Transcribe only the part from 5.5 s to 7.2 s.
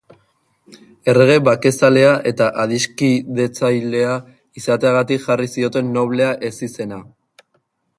zioten Noblea ezizena.